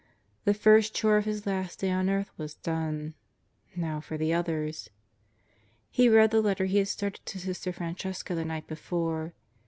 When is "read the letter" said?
6.09-6.65